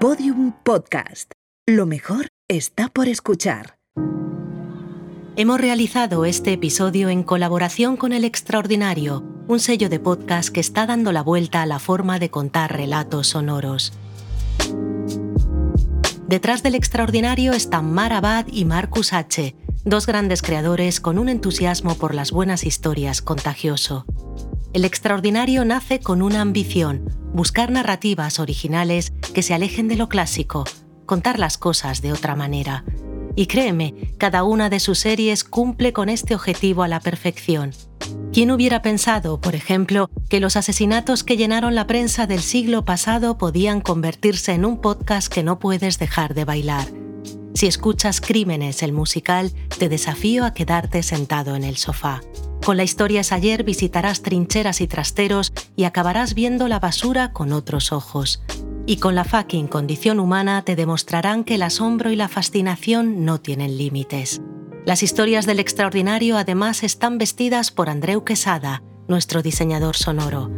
[0.00, 1.32] Podium Podcast.
[1.66, 3.78] Lo mejor está por escuchar.
[5.34, 10.86] Hemos realizado este episodio en colaboración con El Extraordinario, un sello de podcast que está
[10.86, 13.92] dando la vuelta a la forma de contar relatos sonoros.
[16.28, 21.96] Detrás del Extraordinario están Mar Abad y Marcus H., dos grandes creadores con un entusiasmo
[21.96, 24.06] por las buenas historias contagioso.
[24.74, 30.64] El extraordinario nace con una ambición, buscar narrativas originales que se alejen de lo clásico,
[31.06, 32.84] contar las cosas de otra manera.
[33.34, 37.72] Y créeme, cada una de sus series cumple con este objetivo a la perfección.
[38.32, 43.38] ¿Quién hubiera pensado, por ejemplo, que los asesinatos que llenaron la prensa del siglo pasado
[43.38, 46.88] podían convertirse en un podcast que no puedes dejar de bailar?
[47.54, 52.20] Si escuchas Crímenes, el musical, te desafío a quedarte sentado en el sofá.
[52.64, 57.52] Con la historia es ayer visitarás trincheras y trasteros y acabarás viendo la basura con
[57.52, 58.42] otros ojos.
[58.86, 63.40] Y con la fucking condición humana te demostrarán que el asombro y la fascinación no
[63.40, 64.40] tienen límites.
[64.86, 70.50] Las historias del extraordinario además están vestidas por Andreu Quesada, nuestro diseñador sonoro.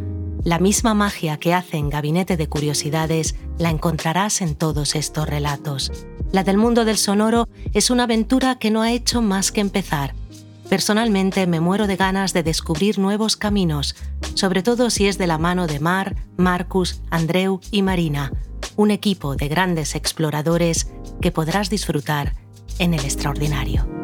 [0.43, 5.91] La misma magia que hace en Gabinete de Curiosidades la encontrarás en todos estos relatos.
[6.31, 10.15] La del mundo del sonoro es una aventura que no ha hecho más que empezar.
[10.71, 13.93] Personalmente me muero de ganas de descubrir nuevos caminos,
[14.35, 18.31] sobre todo si es de la mano de Mar, Marcus, Andreu y Marina,
[18.77, 22.35] un equipo de grandes exploradores que podrás disfrutar
[22.79, 24.00] en el extraordinario.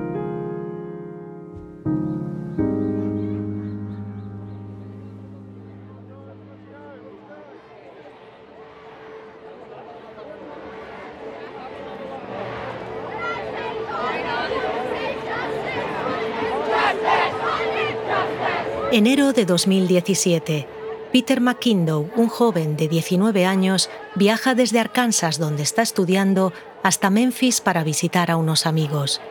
[18.98, 20.67] Enero de 2017.
[21.14, 27.62] Peter McKindow, un joven de 19 años, viaja desde Arkansas, donde está estudiando, hasta Memphis
[27.62, 29.22] para visitar a unos amigos.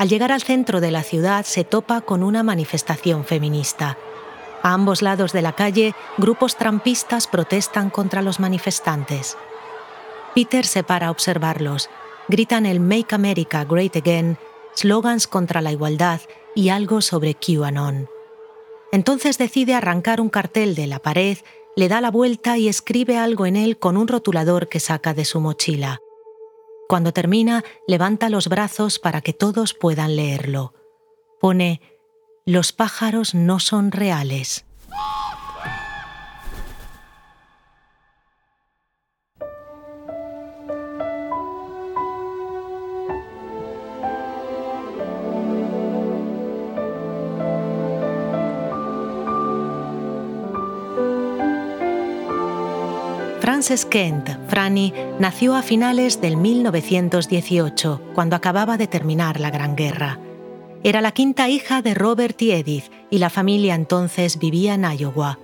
[0.00, 3.96] Al llegar al centro de la ciudad se topa con una manifestación feminista.
[4.64, 9.36] A ambos lados de la calle, grupos trampistas protestan contra los manifestantes.
[10.34, 11.88] Peter se para a observarlos.
[12.26, 14.38] Gritan el Make America Great Again,
[14.74, 16.20] slogans contra la igualdad
[16.56, 18.08] y algo sobre QAnon.
[18.92, 21.38] Entonces decide arrancar un cartel de la pared,
[21.76, 25.24] le da la vuelta y escribe algo en él con un rotulador que saca de
[25.24, 26.00] su mochila.
[26.88, 30.72] Cuando termina, levanta los brazos para que todos puedan leerlo.
[31.38, 31.82] Pone,
[32.46, 34.64] Los pájaros no son reales.
[53.58, 60.20] Frances Kent, Franny, nació a finales del 1918, cuando acababa de terminar la Gran Guerra.
[60.84, 65.40] Era la quinta hija de Robert y Edith, y la familia entonces vivía en Iowa.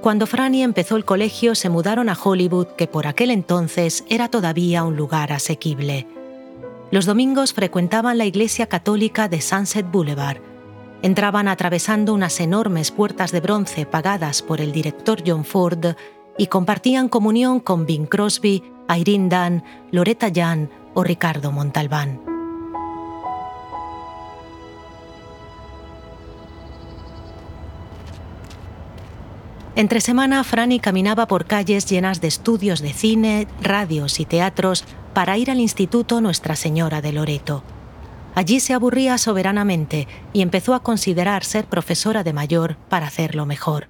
[0.00, 4.82] Cuando Franny empezó el colegio se mudaron a Hollywood, que por aquel entonces era todavía
[4.82, 6.08] un lugar asequible.
[6.90, 10.38] Los domingos frecuentaban la iglesia católica de Sunset Boulevard.
[11.02, 15.94] Entraban atravesando unas enormes puertas de bronce pagadas por el director John Ford
[16.38, 22.20] y compartían comunión con Bing Crosby, Irene Dunn, Loretta Young o Ricardo Montalbán.
[29.76, 34.84] Entre semana, Franny caminaba por calles llenas de estudios de cine, radios y teatros
[35.14, 37.62] para ir al Instituto Nuestra Señora de Loreto.
[38.34, 43.88] Allí se aburría soberanamente y empezó a considerar ser profesora de mayor para hacerlo mejor.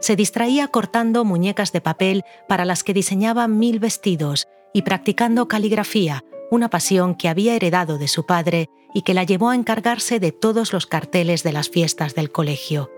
[0.00, 6.24] Se distraía cortando muñecas de papel para las que diseñaba mil vestidos y practicando caligrafía,
[6.50, 10.32] una pasión que había heredado de su padre y que la llevó a encargarse de
[10.32, 12.90] todos los carteles de las fiestas del colegio.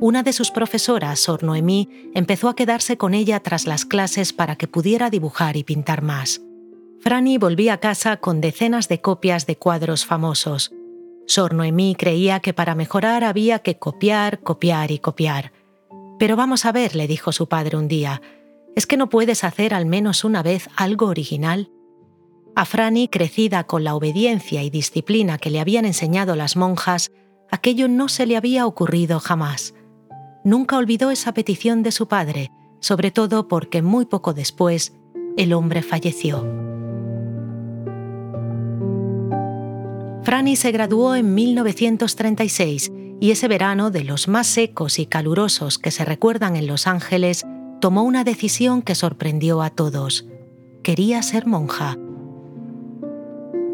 [0.00, 1.40] Una de sus profesoras, Sor
[2.14, 6.40] empezó a quedarse con ella tras las clases para que pudiera dibujar y pintar más.
[6.98, 10.72] Franny volvía a casa con decenas de copias de cuadros famosos.
[11.32, 15.50] Sor Noemí creía que para mejorar había que copiar, copiar y copiar.
[16.18, 18.20] Pero vamos a ver, le dijo su padre un día,
[18.76, 21.70] ¿es que no puedes hacer al menos una vez algo original?
[22.54, 27.10] A Franny, crecida con la obediencia y disciplina que le habían enseñado las monjas,
[27.50, 29.72] aquello no se le había ocurrido jamás.
[30.44, 32.50] Nunca olvidó esa petición de su padre,
[32.80, 34.92] sobre todo porque muy poco después
[35.38, 36.71] el hombre falleció.
[40.22, 45.90] Franny se graduó en 1936 y ese verano de los más secos y calurosos que
[45.90, 47.44] se recuerdan en Los Ángeles,
[47.80, 50.26] tomó una decisión que sorprendió a todos.
[50.82, 51.96] Quería ser monja.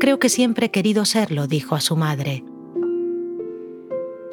[0.00, 2.44] Creo que siempre he querido serlo, dijo a su madre.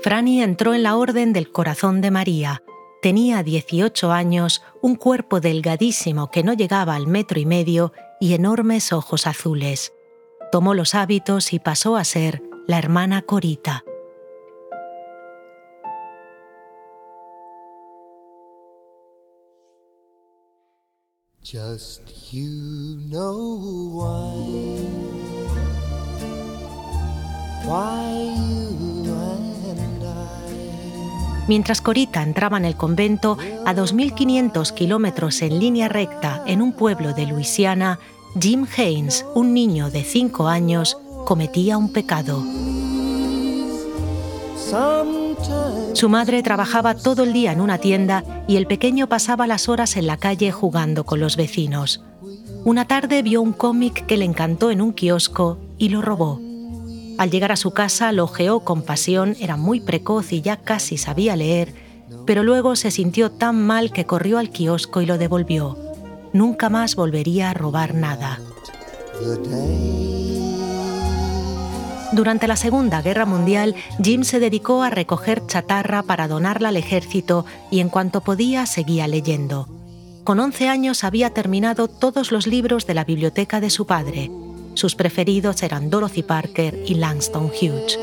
[0.02, 2.62] Franny entró en la Orden del Corazón de María.
[3.02, 8.94] Tenía 18 años, un cuerpo delgadísimo que no llegaba al metro y medio y enormes
[8.94, 9.95] ojos azules.
[10.56, 13.84] Tomó los hábitos y pasó a ser la hermana Corita.
[31.50, 37.14] Mientras Corita entraba en el convento, a 2.500 kilómetros en línea recta en un pueblo
[37.14, 38.00] de Luisiana,
[38.38, 42.44] Jim Haynes, un niño de 5 años, cometía un pecado.
[45.94, 49.96] Su madre trabajaba todo el día en una tienda y el pequeño pasaba las horas
[49.96, 52.04] en la calle jugando con los vecinos.
[52.66, 56.42] Una tarde vio un cómic que le encantó en un kiosco y lo robó.
[57.18, 60.98] Al llegar a su casa lo ojeó con pasión, era muy precoz y ya casi
[60.98, 61.74] sabía leer,
[62.26, 65.85] pero luego se sintió tan mal que corrió al kiosco y lo devolvió.
[66.36, 68.42] Nunca más volvería a robar nada.
[72.12, 73.74] Durante la Segunda Guerra Mundial,
[74.04, 79.08] Jim se dedicó a recoger chatarra para donarla al ejército y en cuanto podía seguía
[79.08, 79.70] leyendo.
[80.26, 84.30] Con 11 años había terminado todos los libros de la biblioteca de su padre.
[84.74, 87.98] Sus preferidos eran Dorothy Parker y Langston Hughes.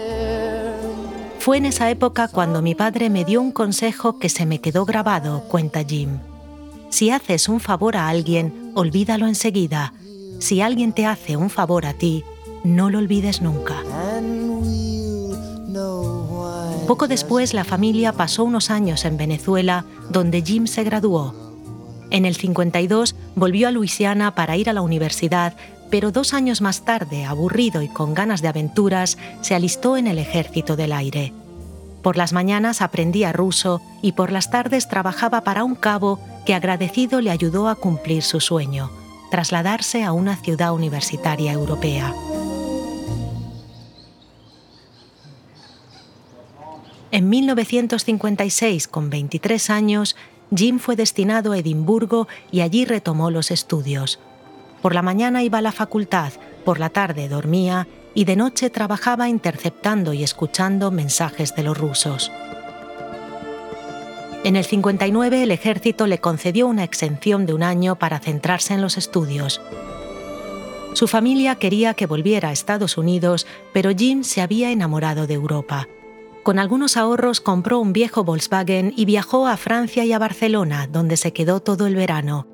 [1.38, 4.86] Fue en esa época cuando mi padre me dio un consejo que se me quedó
[4.86, 6.18] grabado, cuenta Jim.
[6.92, 9.94] Si haces un favor a alguien, olvídalo enseguida.
[10.40, 12.22] Si alguien te hace un favor a ti,
[12.64, 13.76] no lo olvides nunca.
[16.86, 21.34] Poco después la familia pasó unos años en Venezuela, donde Jim se graduó.
[22.10, 25.54] En el 52 volvió a Luisiana para ir a la universidad,
[25.88, 30.18] pero dos años más tarde, aburrido y con ganas de aventuras, se alistó en el
[30.18, 31.32] ejército del aire.
[32.02, 37.20] Por las mañanas aprendía ruso y por las tardes trabajaba para un cabo que agradecido
[37.20, 38.90] le ayudó a cumplir su sueño,
[39.30, 42.14] trasladarse a una ciudad universitaria europea.
[47.10, 50.16] En 1956, con 23 años,
[50.54, 54.18] Jim fue destinado a Edimburgo y allí retomó los estudios.
[54.80, 56.32] Por la mañana iba a la facultad,
[56.64, 62.30] por la tarde dormía y de noche trabajaba interceptando y escuchando mensajes de los rusos.
[64.44, 68.80] En el 59 el ejército le concedió una exención de un año para centrarse en
[68.80, 69.60] los estudios.
[70.94, 75.86] Su familia quería que volviera a Estados Unidos, pero Jim se había enamorado de Europa.
[76.42, 81.16] Con algunos ahorros compró un viejo Volkswagen y viajó a Francia y a Barcelona, donde
[81.16, 82.48] se quedó todo el verano.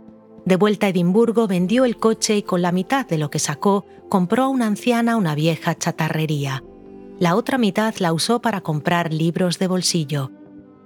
[0.44, 3.86] De vuelta a Edimburgo vendió el coche y con la mitad de lo que sacó
[4.10, 6.62] compró a una anciana una vieja chatarrería.
[7.18, 10.30] La otra mitad la usó para comprar libros de bolsillo.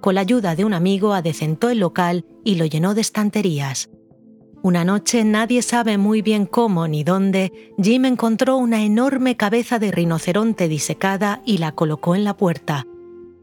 [0.03, 3.89] Con la ayuda de un amigo adecentó el local y lo llenó de estanterías.
[4.61, 9.91] Una noche, nadie sabe muy bien cómo ni dónde, Jim encontró una enorme cabeza de
[9.91, 12.85] rinoceronte disecada y la colocó en la puerta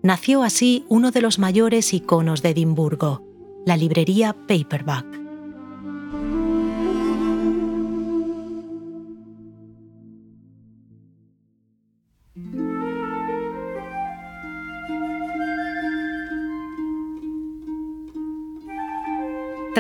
[0.03, 3.23] nació así uno de los mayores iconos de Edimburgo,
[3.67, 5.20] la librería Paperback.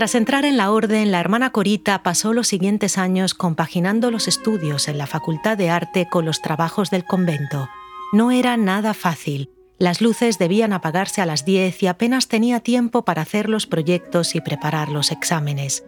[0.01, 4.89] Tras entrar en la orden, la hermana Corita pasó los siguientes años compaginando los estudios
[4.89, 7.69] en la Facultad de Arte con los trabajos del convento.
[8.11, 13.05] No era nada fácil, las luces debían apagarse a las 10 y apenas tenía tiempo
[13.05, 15.85] para hacer los proyectos y preparar los exámenes.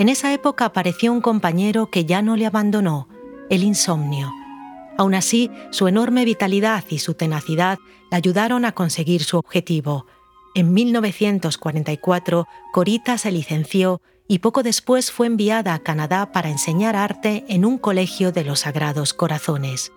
[0.00, 3.06] En esa época apareció un compañero que ya no le abandonó,
[3.48, 4.32] el insomnio.
[4.98, 7.78] Aún así, su enorme vitalidad y su tenacidad
[8.10, 10.06] le ayudaron a conseguir su objetivo.
[10.56, 17.44] En 1944, Corita se licenció y poco después fue enviada a Canadá para enseñar arte
[17.48, 19.92] en un colegio de los Sagrados Corazones.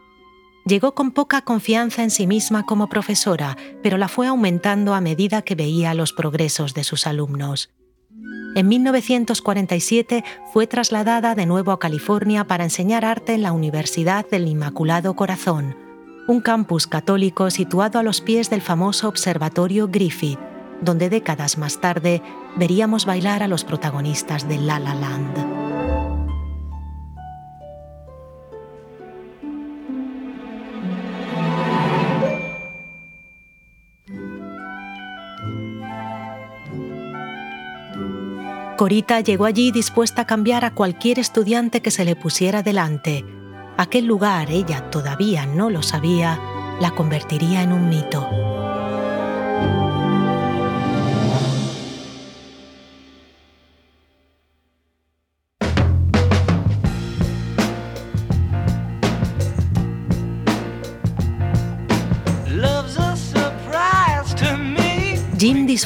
[0.66, 5.44] Llegó con poca confianza en sí misma como profesora, pero la fue aumentando a medida
[5.44, 7.70] que veía los progresos de sus alumnos.
[8.54, 14.50] En 1947 fue trasladada de nuevo a California para enseñar arte en la Universidad del
[14.50, 15.78] Inmaculado Corazón,
[16.28, 20.49] un campus católico situado a los pies del famoso Observatorio Griffith,
[20.82, 22.22] donde décadas más tarde
[22.56, 25.60] veríamos bailar a los protagonistas de La La Land.
[38.80, 43.26] Corita llegó allí dispuesta a cambiar a cualquier estudiante que se le pusiera delante.
[43.76, 46.40] Aquel lugar, ella todavía no lo sabía,
[46.80, 48.59] la convertiría en un mito.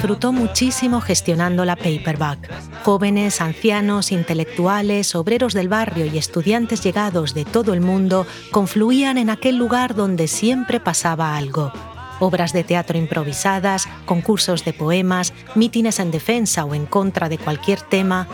[0.04, 2.52] Disfrutó muchísimo gestionando la paperback.
[2.84, 9.30] Jóvenes, ancianos, intelectuales, obreros del barrio y estudiantes llegados de todo el mundo confluían en
[9.30, 11.72] aquel lugar donde siempre pasaba algo.
[12.20, 17.80] Obras de teatro improvisadas, concursos de poemas, mítines en defensa o en contra de cualquier
[17.80, 18.28] tema.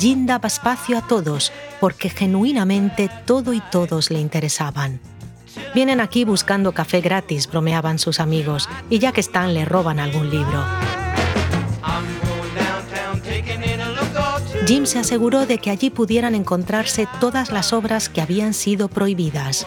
[0.00, 4.98] Jim daba espacio a todos porque genuinamente todo y todos le interesaban.
[5.76, 10.28] Vienen aquí buscando café gratis, bromeaban sus amigos, y ya que están le roban algún
[10.28, 10.64] libro.
[14.66, 19.66] Jim se aseguró de que allí pudieran encontrarse todas las obras que habían sido prohibidas.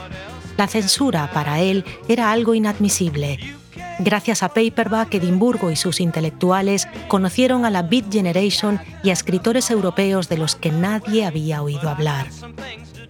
[0.57, 3.37] La censura para él era algo inadmisible.
[3.99, 9.69] Gracias a Paperback, Edimburgo y sus intelectuales conocieron a la Beat Generation y a escritores
[9.69, 12.27] europeos de los que nadie había oído hablar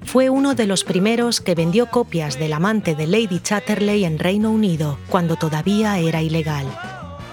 [0.07, 4.51] fue uno de los primeros que vendió copias del amante de Lady Chatterley en Reino
[4.51, 6.65] Unido, cuando todavía era ilegal.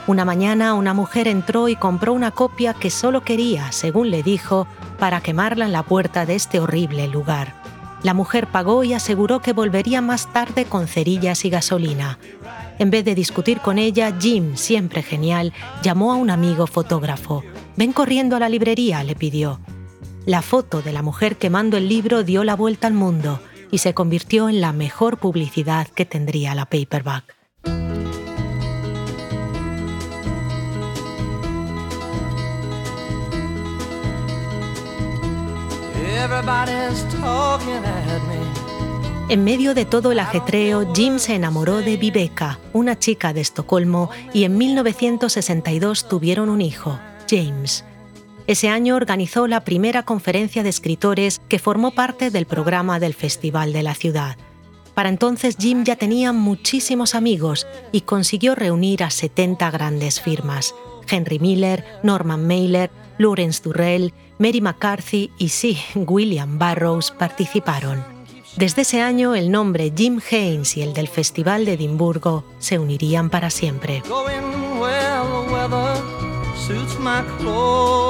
[0.06, 4.66] Una mañana una mujer entró y compró una copia que solo quería, según le dijo,
[4.98, 7.54] para quemarla en la puerta de este horrible lugar.
[8.02, 12.18] La mujer pagó y aseguró que volvería más tarde con cerillas y gasolina.
[12.78, 17.42] En vez de discutir con ella, Jim, siempre genial, llamó a un amigo fotógrafo.
[17.76, 19.58] Ven corriendo a la librería, le pidió.
[20.26, 23.94] La foto de la mujer quemando el libro dio la vuelta al mundo y se
[23.94, 27.43] convirtió en la mejor publicidad que tendría la paperback.
[39.28, 44.10] En medio de todo el ajetreo, Jim se enamoró de Viveka, una chica de Estocolmo,
[44.32, 47.84] y en 1962 tuvieron un hijo, James.
[48.46, 53.72] Ese año organizó la primera conferencia de escritores que formó parte del programa del Festival
[53.72, 54.36] de la Ciudad.
[54.94, 60.74] Para entonces Jim ya tenía muchísimos amigos y consiguió reunir a 70 grandes firmas.
[61.08, 68.04] Henry Miller, Norman Mailer, Lawrence Durrell, Mary McCarthy y sí, William Burroughs participaron.
[68.56, 73.28] Desde ese año el nombre Jim Haynes y el del Festival de Edimburgo se unirían
[73.28, 74.02] para siempre.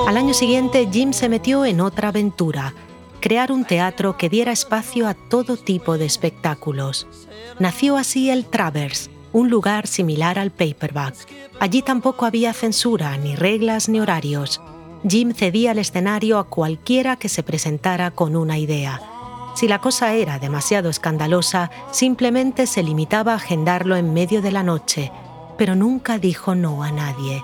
[0.06, 2.75] Al año siguiente, Jim se metió en otra aventura,
[3.20, 7.06] crear un teatro que diera espacio a todo tipo de espectáculos.
[7.58, 11.14] Nació así el Travers, un lugar similar al paperback.
[11.58, 14.61] Allí tampoco había censura, ni reglas, ni horarios.
[15.06, 19.02] Jim cedía el escenario a cualquiera que se presentara con una idea.
[19.54, 24.62] Si la cosa era demasiado escandalosa, simplemente se limitaba a agendarlo en medio de la
[24.62, 25.12] noche,
[25.58, 27.42] pero nunca dijo no a nadie.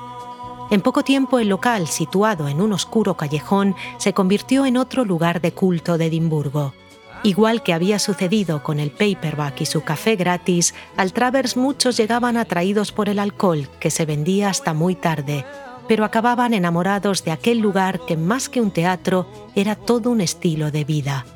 [0.70, 5.40] En poco tiempo el local, situado en un oscuro callejón, se convirtió en otro lugar
[5.40, 6.72] de culto de Edimburgo.
[7.22, 12.38] Igual que había sucedido con el paperback y su café gratis, al Travers muchos llegaban
[12.38, 15.44] atraídos por el alcohol, que se vendía hasta muy tarde,
[15.90, 20.70] pero acababan enamorados de aquel lugar que más que un teatro era todo un estilo
[20.70, 21.26] de vida.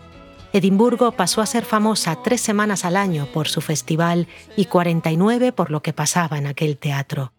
[0.52, 5.72] Edimburgo pasó a ser famosa tres semanas al año por su festival y 49 por
[5.72, 7.32] lo que pasaba en aquel teatro.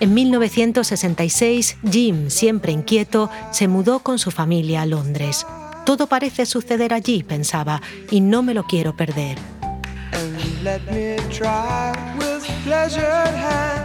[0.00, 5.46] En 1966, Jim, siempre inquieto, se mudó con su familia a Londres.
[5.84, 9.36] Todo parece suceder allí, pensaba, y no me lo quiero perder.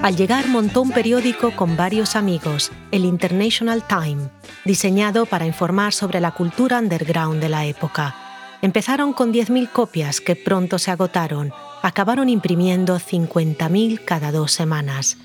[0.01, 4.29] Al llegar montó un periódico con varios amigos, el International Time,
[4.63, 8.15] diseñado para informar sobre la cultura underground de la época.
[8.61, 11.51] Empezaron con 10.000 copias que pronto se agotaron
[11.85, 15.17] acabaron imprimiendo 50.000 cada dos semanas.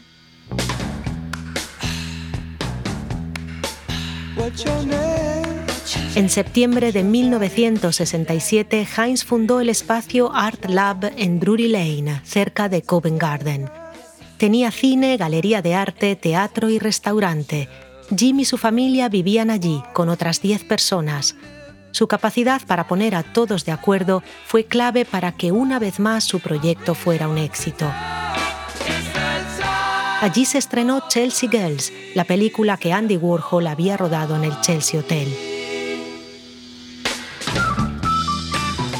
[6.14, 12.82] En septiembre de 1967, Heinz fundó el espacio Art Lab en Drury Lane, cerca de
[12.82, 13.70] Covent Garden.
[14.36, 17.68] Tenía cine, galería de arte, teatro y restaurante.
[18.16, 21.36] Jim y su familia vivían allí con otras 10 personas.
[21.92, 26.24] Su capacidad para poner a todos de acuerdo fue clave para que una vez más
[26.24, 27.86] su proyecto fuera un éxito.
[30.20, 35.00] Allí se estrenó Chelsea Girls, la película que Andy Warhol había rodado en el Chelsea
[35.00, 35.34] Hotel.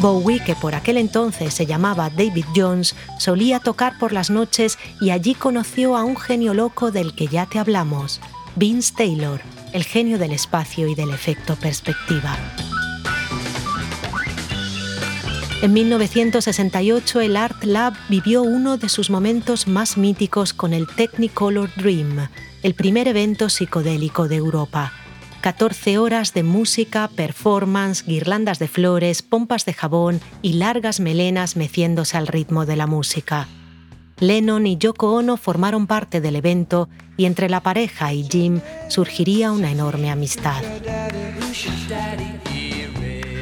[0.00, 5.10] Bowie, que por aquel entonces se llamaba David Jones, solía tocar por las noches y
[5.10, 8.22] allí conoció a un genio loco del que ya te hablamos,
[8.56, 9.42] Vince Taylor,
[9.74, 12.34] el genio del espacio y del efecto perspectiva.
[15.62, 21.68] En 1968 el Art Lab vivió uno de sus momentos más míticos con el Technicolor
[21.76, 22.28] Dream,
[22.62, 24.94] el primer evento psicodélico de Europa.
[25.42, 32.16] 14 horas de música, performance, guirlandas de flores, pompas de jabón y largas melenas meciéndose
[32.16, 33.46] al ritmo de la música.
[34.18, 36.88] Lennon y Yoko Ono formaron parte del evento
[37.18, 40.62] y entre la pareja y Jim surgiría una enorme amistad.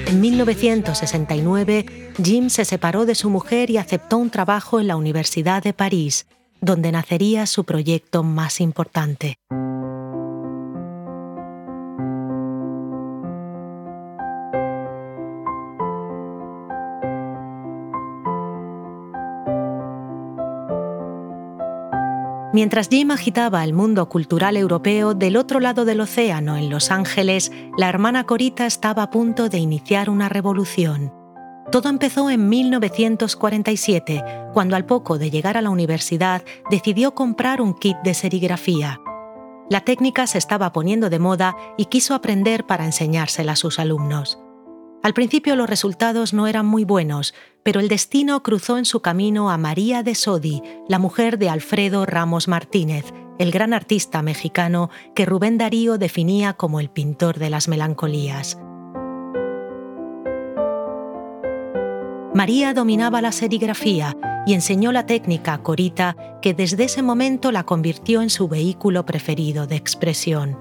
[0.08, 1.84] En 1969,
[2.24, 6.26] Jim se separó de su mujer y aceptó un trabajo en la Universidad de París,
[6.62, 9.36] donde nacería su proyecto más importante.
[22.58, 27.52] Mientras Jim agitaba el mundo cultural europeo, del otro lado del océano, en Los Ángeles,
[27.76, 31.14] la hermana Corita estaba a punto de iniciar una revolución.
[31.70, 37.74] Todo empezó en 1947, cuando al poco de llegar a la universidad decidió comprar un
[37.74, 38.98] kit de serigrafía.
[39.70, 44.40] La técnica se estaba poniendo de moda y quiso aprender para enseñársela a sus alumnos.
[45.04, 47.34] Al principio los resultados no eran muy buenos,
[47.68, 52.06] pero el destino cruzó en su camino a María de Sodi, la mujer de Alfredo
[52.06, 57.68] Ramos Martínez, el gran artista mexicano que Rubén Darío definía como el pintor de las
[57.68, 58.58] melancolías.
[62.32, 67.64] María dominaba la serigrafía y enseñó la técnica a Corita, que desde ese momento la
[67.64, 70.58] convirtió en su vehículo preferido de expresión.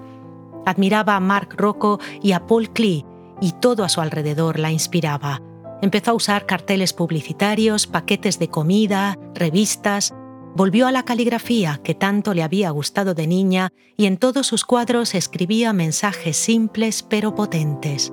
[0.66, 3.06] Admiraba a Marc Rocco y a Paul Klee,
[3.40, 5.47] y todo a su alrededor la inspiraba.
[5.82, 10.14] Empezó a usar carteles publicitarios, paquetes de comida, revistas.
[10.56, 14.66] Volvió a la caligrafía que tanto le había gustado de niña y en todos sus
[14.66, 18.12] cuadros escribía mensajes simples pero potentes.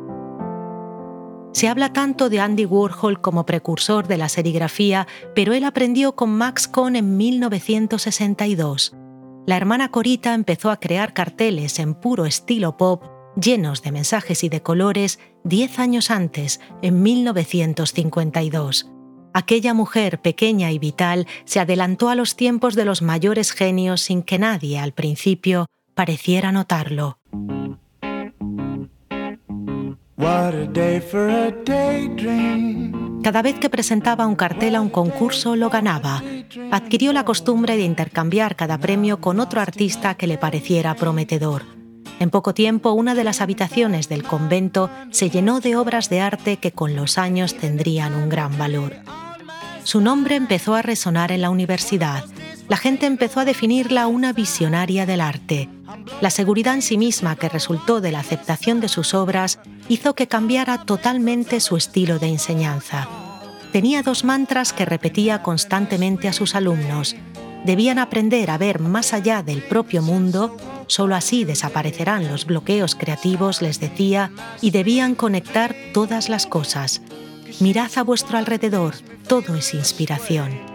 [1.52, 6.30] Se habla tanto de Andy Warhol como precursor de la serigrafía, pero él aprendió con
[6.30, 8.92] Max Kohn en 1962.
[9.46, 14.48] La hermana Corita empezó a crear carteles en puro estilo pop llenos de mensajes y
[14.48, 18.90] de colores, diez años antes, en 1952.
[19.32, 24.22] Aquella mujer pequeña y vital se adelantó a los tiempos de los mayores genios sin
[24.22, 27.18] que nadie, al principio, pareciera notarlo.
[33.24, 36.22] Cada vez que presentaba un cartel a un concurso lo ganaba.
[36.70, 41.83] Adquirió la costumbre de intercambiar cada premio con otro artista que le pareciera prometedor.
[42.20, 46.58] En poco tiempo, una de las habitaciones del convento se llenó de obras de arte
[46.58, 48.94] que con los años tendrían un gran valor.
[49.82, 52.24] Su nombre empezó a resonar en la universidad.
[52.68, 55.68] La gente empezó a definirla una visionaria del arte.
[56.20, 60.28] La seguridad en sí misma que resultó de la aceptación de sus obras hizo que
[60.28, 63.08] cambiara totalmente su estilo de enseñanza.
[63.72, 67.16] Tenía dos mantras que repetía constantemente a sus alumnos.
[67.64, 73.62] Debían aprender a ver más allá del propio mundo Solo así desaparecerán los bloqueos creativos,
[73.62, 77.02] les decía, y debían conectar todas las cosas.
[77.60, 78.94] Mirad a vuestro alrededor,
[79.28, 80.74] todo es inspiración.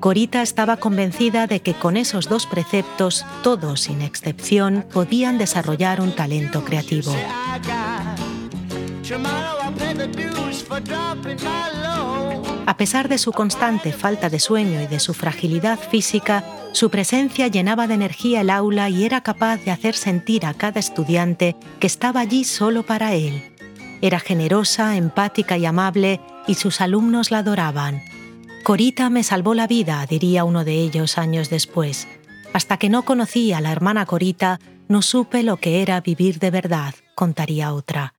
[0.00, 6.14] Corita estaba convencida de que con esos dos preceptos, todos sin excepción, podían desarrollar un
[6.14, 7.14] talento creativo.
[12.66, 17.46] A pesar de su constante falta de sueño y de su fragilidad física, su presencia
[17.46, 21.86] llenaba de energía el aula y era capaz de hacer sentir a cada estudiante que
[21.86, 23.44] estaba allí solo para él.
[24.02, 28.02] Era generosa, empática y amable y sus alumnos la adoraban.
[28.64, 32.08] Corita me salvó la vida, diría uno de ellos años después.
[32.52, 36.50] Hasta que no conocí a la hermana Corita, no supe lo que era vivir de
[36.50, 38.15] verdad, contaría otra.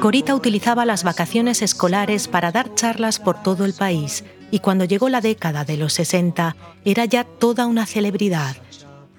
[0.00, 5.08] Corita utilizaba las vacaciones escolares para dar charlas por todo el país y cuando llegó
[5.08, 8.56] la década de los 60 era ya toda una celebridad.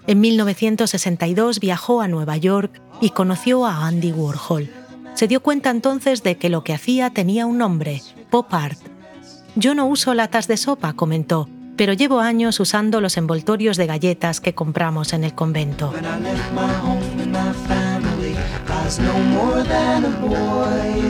[0.06, 4.70] En 1962 viajó a Nueva York y conoció a Andy Warhol.
[5.13, 8.80] Se dio cuenta entonces de que lo que hacía tenía un nombre, pop art.
[9.56, 14.42] Yo no uso latas de sopa, comentó, pero llevo años usando los envoltorios de galletas
[14.42, 15.94] que compramos en el convento.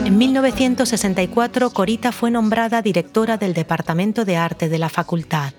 [0.04, 5.52] En 1964, Corita fue nombrada directora del Departamento de Arte de la facultad.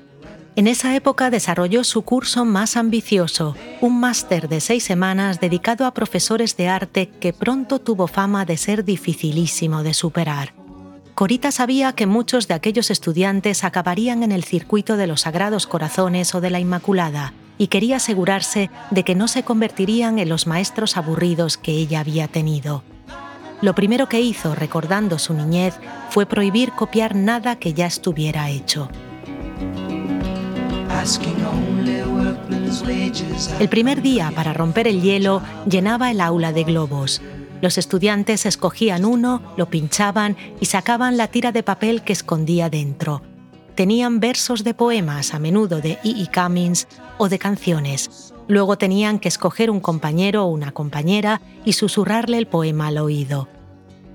[0.55, 5.93] En esa época desarrolló su curso más ambicioso, un máster de seis semanas dedicado a
[5.93, 10.53] profesores de arte que pronto tuvo fama de ser dificilísimo de superar.
[11.13, 16.33] Corita sabía que muchos de aquellos estudiantes acabarían en el circuito de los Sagrados Corazones
[16.35, 20.97] o de la Inmaculada, y quería asegurarse de que no se convertirían en los maestros
[20.97, 22.83] aburridos que ella había tenido.
[23.61, 28.89] Lo primero que hizo, recordando su niñez, fue prohibir copiar nada que ya estuviera hecho.
[33.59, 37.21] El primer día, para romper el hielo, llenaba el aula de globos.
[37.61, 43.21] Los estudiantes escogían uno, lo pinchaban y sacaban la tira de papel que escondía dentro.
[43.75, 46.23] Tenían versos de poemas, a menudo de E.
[46.23, 46.27] E.
[46.33, 48.33] Cummings, o de canciones.
[48.47, 53.47] Luego tenían que escoger un compañero o una compañera y susurrarle el poema al oído.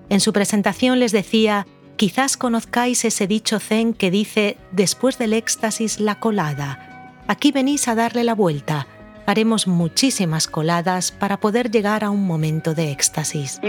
[0.08, 1.66] En su presentación les decía
[2.00, 7.20] Quizás conozcáis ese dicho zen que dice, después del éxtasis, la colada.
[7.26, 8.86] Aquí venís a darle la vuelta.
[9.26, 13.60] Haremos muchísimas coladas para poder llegar a un momento de éxtasis.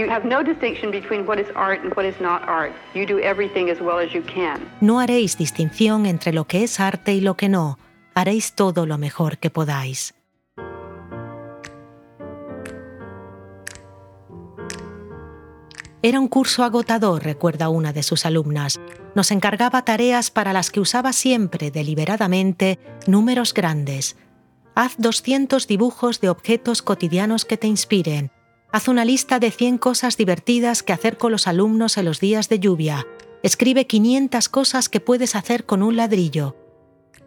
[4.80, 7.78] No haréis distinción entre lo que es arte y lo que no.
[8.14, 10.14] Haréis todo lo mejor que podáis.
[16.04, 18.80] Era un curso agotador, recuerda una de sus alumnas.
[19.14, 24.16] Nos encargaba tareas para las que usaba siempre, deliberadamente, números grandes.
[24.74, 28.32] Haz 200 dibujos de objetos cotidianos que te inspiren.
[28.72, 32.48] Haz una lista de 100 cosas divertidas que hacer con los alumnos en los días
[32.48, 33.06] de lluvia.
[33.44, 36.56] Escribe 500 cosas que puedes hacer con un ladrillo.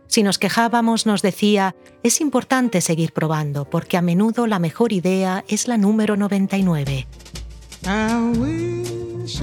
[0.08, 5.44] Si nos quejábamos, nos decía, es importante seguir probando, porque a menudo la mejor idea
[5.48, 7.08] es la número 99.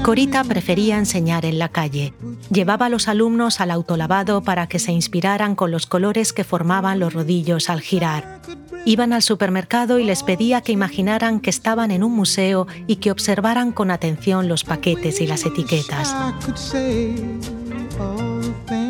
[0.03, 2.15] Corita prefería enseñar en la calle.
[2.51, 7.01] Llevaba a los alumnos al autolavado para que se inspiraran con los colores que formaban
[7.01, 8.41] los rodillos al girar.
[8.85, 13.11] Iban al supermercado y les pedía que imaginaran que estaban en un museo y que
[13.13, 16.15] observaran con atención los paquetes y las etiquetas.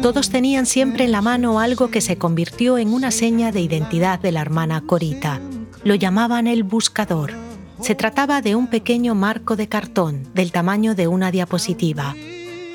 [0.02, 4.18] Todos tenían siempre en la mano algo que se convirtió en una seña de identidad
[4.18, 5.40] de la hermana Corita.
[5.84, 7.32] Lo llamaban el buscador.
[7.80, 12.16] Se trataba de un pequeño marco de cartón del tamaño de una diapositiva.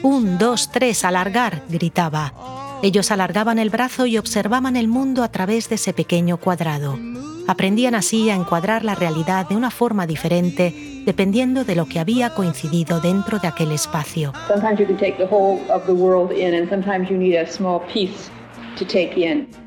[0.03, 2.33] Un, dos, tres, alargar, gritaba.
[2.81, 6.97] Ellos alargaban el brazo y observaban el mundo a través de ese pequeño cuadrado.
[7.45, 12.36] Aprendían así a encuadrar la realidad de una forma diferente dependiendo de lo que había
[12.36, 14.34] coincidido dentro de aquel espacio.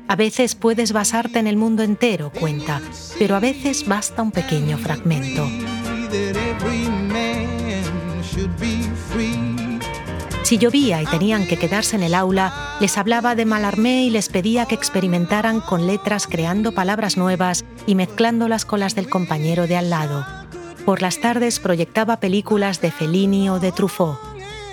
[0.07, 2.79] A veces puedes basarte en el mundo entero, cuenta,
[3.17, 5.47] pero a veces basta un pequeño fragmento.
[10.43, 14.29] Si llovía y tenían que quedarse en el aula, les hablaba de Malarmé y les
[14.29, 19.77] pedía que experimentaran con letras creando palabras nuevas y mezclándolas con las del compañero de
[19.77, 20.40] al lado.
[20.85, 24.31] Por las tardes proyectaba películas de Fellini o de Truffaut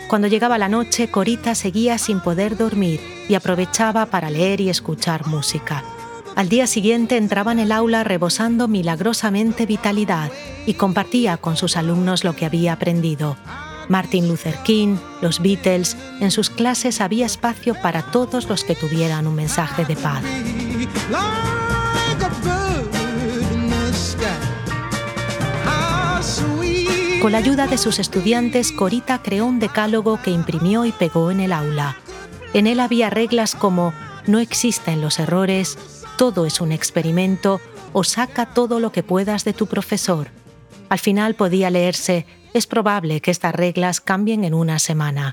[0.09, 5.27] cuando llegaba la noche, Corita seguía sin poder dormir y aprovechaba para leer y escuchar
[5.27, 5.85] música.
[6.35, 10.33] Al día siguiente entraba en el aula rebosando milagrosamente vitalidad
[10.65, 13.37] y compartía con sus alumnos lo que había aprendido.
[13.91, 19.27] Martin Luther King, los Beatles, en sus clases había espacio para todos los que tuvieran
[19.27, 20.23] un mensaje de paz.
[27.21, 31.41] Con la ayuda de sus estudiantes, Corita creó un decálogo que imprimió y pegó en
[31.41, 31.97] el aula.
[32.55, 33.93] En él había reglas como
[34.29, 35.79] no existen los errores,
[36.17, 37.61] todo es un experimento
[37.93, 40.29] o saca todo lo que puedas de tu profesor.
[40.89, 45.33] Al final podía leerse, es probable que estas reglas cambien en una semana.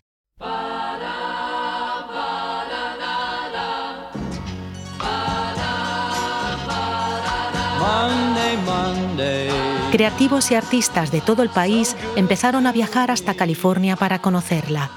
[9.95, 14.91] Creativos y artistas de todo el país empezaron a viajar hasta California para conocerla.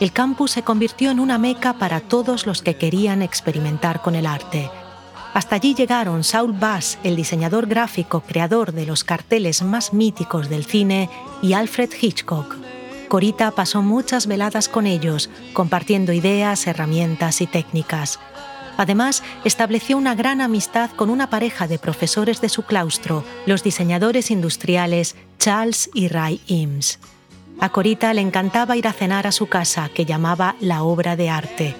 [0.00, 4.26] El campus se convirtió en una meca para todos los que querían experimentar con el
[4.26, 4.68] arte.
[5.34, 10.64] Hasta allí llegaron Saul Bass, el diseñador gráfico creador de los carteles más míticos del
[10.64, 11.08] cine,
[11.42, 12.56] y Alfred Hitchcock.
[13.06, 18.18] Corita pasó muchas veladas con ellos, compartiendo ideas, herramientas y técnicas.
[18.80, 24.30] Además, estableció una gran amistad con una pareja de profesores de su claustro, los diseñadores
[24.30, 26.98] industriales Charles y Ray Eames.
[27.58, 31.28] A Corita le encantaba ir a cenar a su casa, que llamaba la obra de
[31.28, 31.76] arte.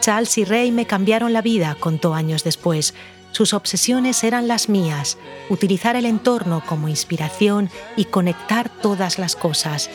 [0.00, 2.92] Charles y Ray me cambiaron la vida, contó años después.
[3.30, 9.90] Sus obsesiones eran las mías, utilizar el entorno como inspiración y conectar todas las cosas.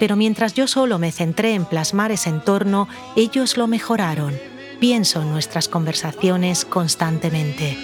[0.00, 4.51] Pero mientras yo solo me centré en plasmar ese entorno, ellos lo mejoraron
[4.82, 7.78] pienso en nuestras conversaciones constantemente.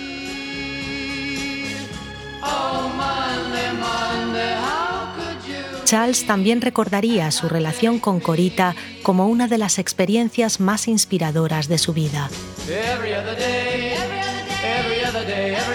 [5.84, 11.78] Charles también recordaría su relación con Corita como una de las experiencias más inspiradoras de
[11.78, 12.30] su vida.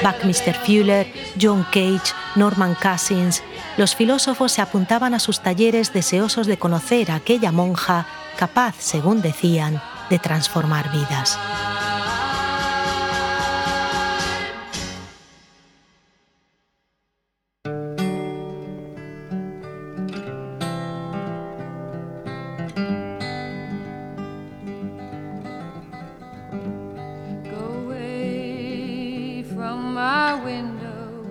[0.04, 1.08] Buckminster Fuller,
[1.42, 3.42] John Cage, Norman Cousins,
[3.78, 9.22] los filósofos se apuntaban a sus talleres deseosos de conocer a aquella monja capaz, según
[9.22, 11.40] decían, de transformar vidas.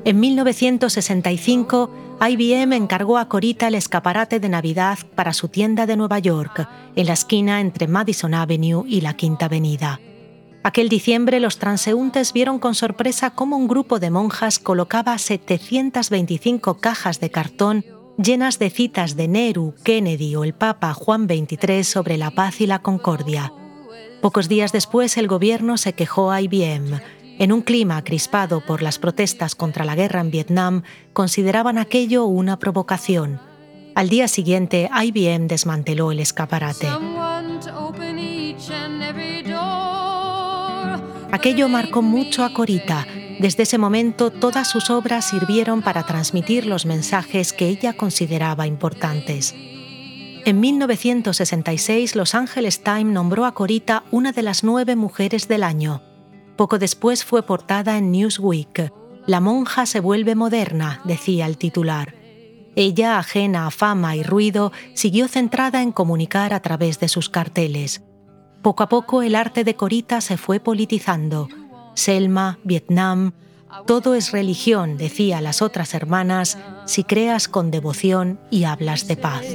[0.05, 6.21] En 1965, IBM encargó a Corita el escaparate de Navidad para su tienda de Nueva
[6.21, 10.01] York, en la esquina entre Madison Avenue y la Quinta Avenida.
[10.63, 17.19] Aquel diciembre los transeúntes vieron con sorpresa cómo un grupo de monjas colocaba 725 cajas
[17.19, 17.85] de cartón
[18.17, 22.69] llenas de citas de Nehru, Kennedy o el Papa Juan XXIII sobre la paz y
[22.69, 23.53] la concordia.
[24.21, 27.01] Pocos días después el gobierno se quejó a IBM
[27.39, 32.59] en un clima crispado por las protestas contra la guerra en Vietnam, consideraban aquello una
[32.59, 33.41] provocación.
[33.95, 36.89] Al día siguiente, IBM desmanteló el escaparate.
[41.31, 43.07] Aquello marcó mucho a Corita.
[43.41, 49.55] Desde ese momento, todas sus obras sirvieron para transmitir los mensajes que ella consideraba importantes.
[50.45, 56.03] En 1966, Los Angeles Times nombró a Corita una de las nueve mujeres del año.
[56.63, 58.93] Poco después fue portada en Newsweek.
[59.27, 62.15] La monja se vuelve moderna, decía el titular.
[62.77, 68.05] Ella, ajena a fama y ruido, siguió centrada en comunicar a través de sus carteles.
[68.63, 71.49] Poco a poco el arte de Corita se fue politizando.
[71.95, 73.33] Selma, Vietnam,
[73.85, 79.47] todo es religión, decía las otras hermanas, si creas con devoción y hablas de paz.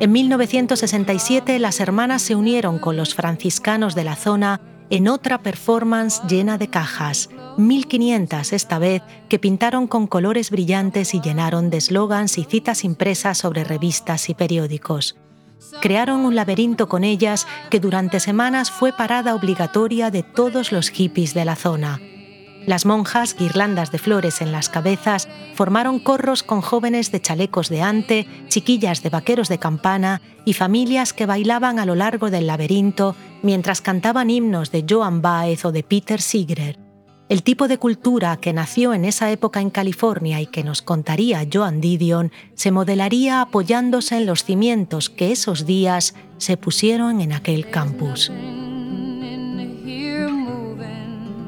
[0.00, 6.22] En 1967 las hermanas se unieron con los franciscanos de la zona en otra performance
[6.26, 12.38] llena de cajas, 1500 esta vez, que pintaron con colores brillantes y llenaron de eslogans
[12.38, 15.16] y citas impresas sobre revistas y periódicos.
[15.82, 21.34] Crearon un laberinto con ellas que durante semanas fue parada obligatoria de todos los hippies
[21.34, 22.00] de la zona.
[22.66, 27.82] Las monjas, guirlandas de flores en las cabezas, formaron corros con jóvenes de chalecos de
[27.82, 33.16] ante, chiquillas de vaqueros de campana y familias que bailaban a lo largo del laberinto
[33.42, 36.78] mientras cantaban himnos de Joan Baez o de Peter Sigrer.
[37.30, 41.46] El tipo de cultura que nació en esa época en California y que nos contaría
[41.50, 47.70] Joan Didion se modelaría apoyándose en los cimientos que esos días se pusieron en aquel
[47.70, 48.32] campus.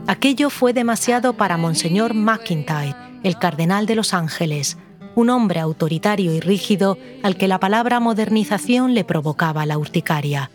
[0.07, 4.77] Aquello fue demasiado para Monseñor McIntyre, el cardenal de Los Ángeles,
[5.15, 10.51] un hombre autoritario y rígido al que la palabra modernización le provocaba la urticaria.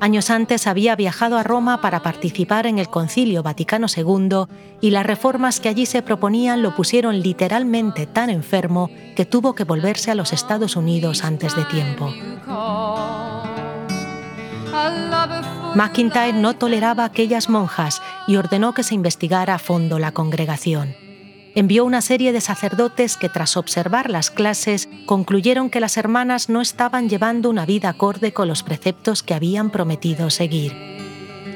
[0.00, 4.46] Años antes había viajado a Roma para participar en el Concilio Vaticano II
[4.80, 9.64] y las reformas que allí se proponían lo pusieron literalmente tan enfermo que tuvo que
[9.64, 12.14] volverse a los Estados Unidos antes de tiempo.
[15.74, 20.96] McIntyre no toleraba aquellas monjas y ordenó que se investigara a fondo la congregación.
[21.54, 26.60] Envió una serie de sacerdotes que tras observar las clases concluyeron que las hermanas no
[26.60, 30.74] estaban llevando una vida acorde con los preceptos que habían prometido seguir.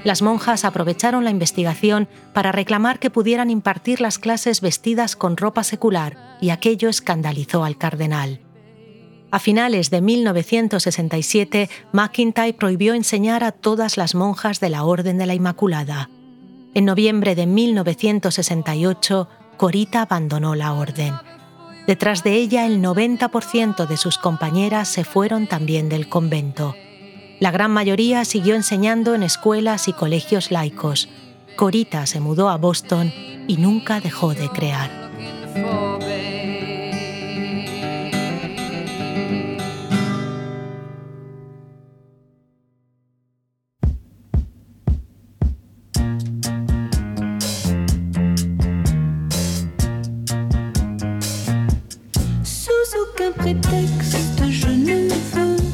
[0.05, 5.63] Las monjas aprovecharon la investigación para reclamar que pudieran impartir las clases vestidas con ropa
[5.63, 8.41] secular y aquello escandalizó al cardenal.
[9.33, 15.25] A finales de 1967, McIntyre prohibió enseñar a todas las monjas de la Orden de
[15.25, 16.11] la Inmaculada.
[16.75, 21.15] En noviembre de 1968, Corita abandonó la orden.
[21.87, 26.75] Detrás de ella, el 90% de sus compañeras se fueron también del convento.
[27.41, 31.09] La gran mayoría siguió enseñando en escuelas y colegios laicos.
[31.57, 33.11] Corita se mudó a Boston
[33.49, 34.91] y nunca dejó de crear.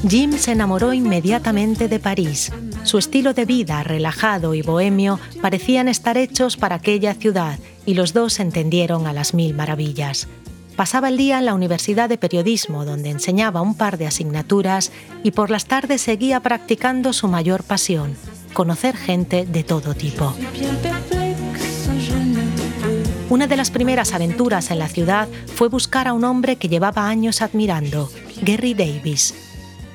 [0.09, 2.51] Jim se enamoró inmediatamente de París.
[2.85, 8.15] Su estilo de vida, relajado y bohemio, parecían estar hechos para aquella ciudad y los
[8.15, 10.29] dos entendieron a las mil maravillas.
[10.77, 14.93] Pasaba el día en la Universidad de Periodismo, donde enseñaba un par de asignaturas,
[15.25, 18.15] y por las tardes seguía practicando su mayor pasión,
[18.55, 20.35] conocer gente de todo tipo.
[23.31, 27.09] Una de las primeras aventuras en la ciudad fue buscar a un hombre que llevaba
[27.09, 28.11] años admirando,
[28.41, 29.35] Gary Davis.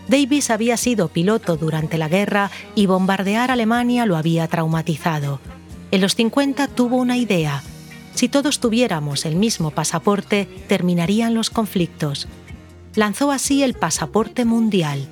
[0.08, 5.40] Davis había sido piloto durante la guerra y bombardear Alemania lo había traumatizado.
[5.90, 7.64] En los 50 tuvo una idea.
[8.14, 12.28] Si todos tuviéramos el mismo pasaporte, terminarían los conflictos.
[12.94, 15.08] Lanzó así el pasaporte mundial.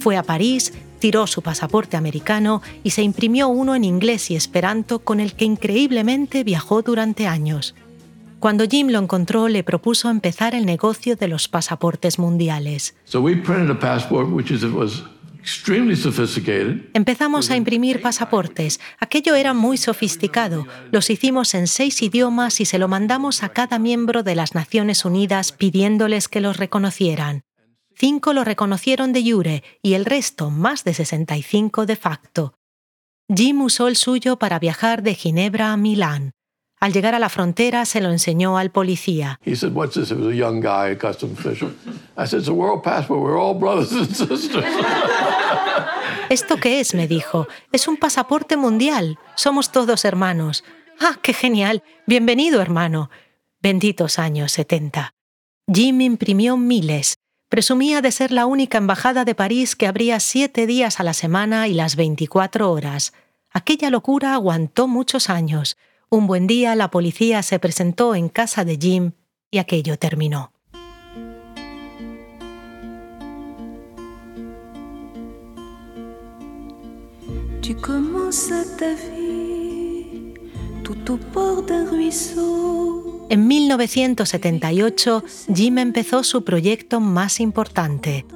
[0.00, 5.00] Fue a París, tiró su pasaporte americano y se imprimió uno en inglés y esperanto
[5.00, 7.74] con el que increíblemente viajó durante años.
[8.38, 12.94] Cuando Jim lo encontró, le propuso empezar el negocio de los pasaportes mundiales.
[16.94, 18.80] Empezamos a imprimir pasaportes.
[18.98, 20.66] Aquello era muy sofisticado.
[20.90, 25.04] Los hicimos en seis idiomas y se lo mandamos a cada miembro de las Naciones
[25.04, 27.42] Unidas pidiéndoles que los reconocieran.
[28.00, 32.54] Cinco lo reconocieron de jure y el resto, más de 65 de facto.
[33.28, 36.32] Jim usó el suyo para viajar de Ginebra a Milán.
[36.80, 39.38] Al llegar a la frontera se lo enseñó al policía.
[46.30, 46.94] ¿Esto qué es?
[46.94, 47.48] me dijo.
[47.70, 49.18] Es un pasaporte mundial.
[49.36, 50.64] Somos todos hermanos.
[50.98, 51.82] Ah, qué genial.
[52.06, 53.10] Bienvenido, hermano.
[53.60, 55.12] Benditos años 70.
[55.70, 57.18] Jim imprimió miles.
[57.50, 61.66] Presumía de ser la única embajada de París que abría siete días a la semana
[61.66, 63.12] y las 24 horas.
[63.50, 65.76] Aquella locura aguantó muchos años.
[66.10, 69.12] Un buen día la policía se presentó en casa de Jim
[69.50, 70.52] y aquello terminó.
[83.30, 85.22] En 1978,
[85.54, 88.26] Jim empezó su proyecto más importante.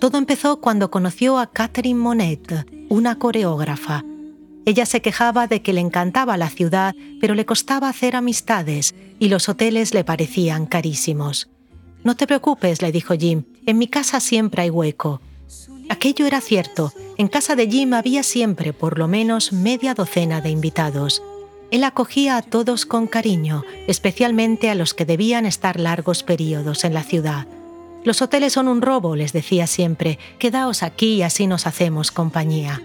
[0.00, 4.04] Todo empezó cuando conoció a Catherine Monet, una coreógrafa.
[4.66, 9.30] Ella se quejaba de que le encantaba la ciudad, pero le costaba hacer amistades y
[9.30, 11.48] los hoteles le parecían carísimos.
[12.04, 15.22] No te preocupes, le dijo Jim, en mi casa siempre hay hueco.
[15.88, 20.50] Aquello era cierto, en casa de Jim había siempre por lo menos media docena de
[20.50, 21.22] invitados.
[21.72, 26.92] Él acogía a todos con cariño, especialmente a los que debían estar largos periodos en
[26.92, 27.46] la ciudad.
[28.04, 32.82] Los hoteles son un robo, les decía siempre, quedaos aquí y así nos hacemos compañía.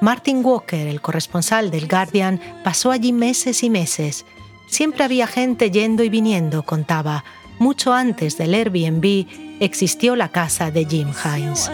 [0.00, 4.24] Martin Walker, el corresponsal del Guardian, pasó allí meses y meses.
[4.68, 7.24] Siempre había gente yendo y viniendo, contaba.
[7.58, 9.26] Mucho antes del Airbnb
[9.58, 11.68] existió la casa de Jim Hines.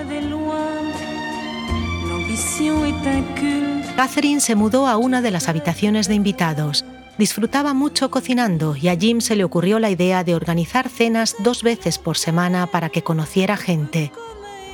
[3.97, 6.85] Catherine se mudó a una de las habitaciones de invitados.
[7.17, 11.63] Disfrutaba mucho cocinando y a Jim se le ocurrió la idea de organizar cenas dos
[11.63, 14.13] veces por semana para que conociera gente.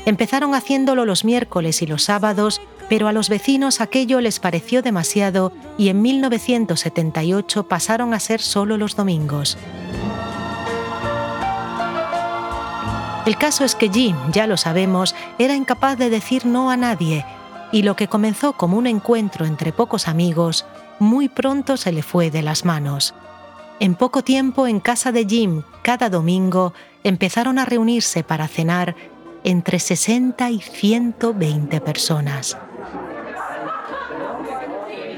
[0.07, 5.53] Empezaron haciéndolo los miércoles y los sábados pero a los vecinos aquello les pareció demasiado
[5.79, 9.57] y en 1978 pasaron a ser solo los domingos.
[13.25, 17.25] El caso es que Jim, ya lo sabemos, era incapaz de decir no a nadie
[17.73, 20.67] y lo que comenzó como un encuentro entre pocos amigos,
[20.99, 23.15] muy pronto se le fue de las manos.
[23.81, 28.95] En poco tiempo, en casa de Jim, cada domingo, empezaron a reunirse para cenar
[29.43, 32.57] entre 60 y 120 personas.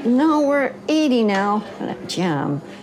[0.05, 1.63] No, we're 80 now.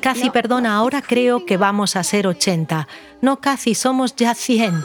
[0.01, 2.89] Cathy, perdona, ahora creo que vamos a ser 80.
[3.21, 4.85] No, Cathy, somos ya 100.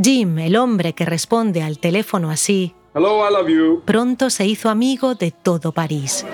[0.00, 3.82] Jim, el hombre que responde al teléfono así, Hello, I love you.
[3.84, 6.24] pronto se hizo amigo de todo París.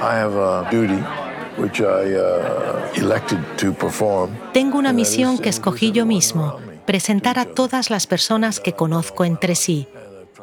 [4.52, 9.56] Tengo una misión que escogí yo mismo, presentar a todas las personas que conozco entre
[9.56, 9.88] sí.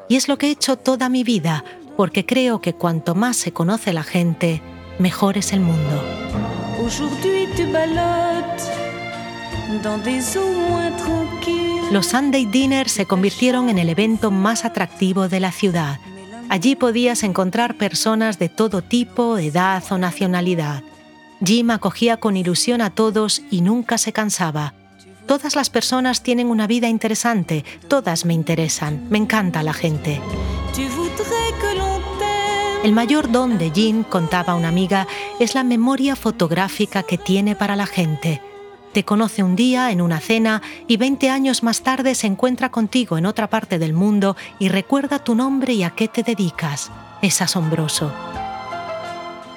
[0.09, 1.63] Y es lo que he hecho toda mi vida,
[1.95, 4.61] porque creo que cuanto más se conoce la gente,
[4.97, 6.03] mejor es el mundo.
[11.91, 15.99] Los Sunday Dinners se convirtieron en el evento más atractivo de la ciudad.
[16.49, 20.81] Allí podías encontrar personas de todo tipo, edad o nacionalidad.
[21.45, 24.73] Jim acogía con ilusión a todos y nunca se cansaba.
[25.27, 30.19] Todas las personas tienen una vida interesante, todas me interesan, me encanta la gente.
[32.83, 35.05] El mayor don de Jean, contaba una amiga,
[35.39, 38.41] es la memoria fotográfica que tiene para la gente.
[38.93, 43.17] Te conoce un día en una cena y 20 años más tarde se encuentra contigo
[43.17, 46.91] en otra parte del mundo y recuerda tu nombre y a qué te dedicas.
[47.21, 48.11] Es asombroso.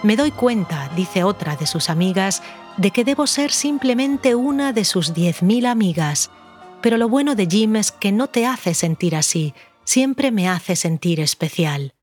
[0.03, 2.43] Me doy cuenta, dice otra de sus amigas,
[2.77, 6.31] de que debo ser simplemente una de sus 10.000 amigas.
[6.83, 9.55] Pero lo bueno de Jim es que no te hace sentir así,
[9.85, 11.95] siempre me hace sentir especial.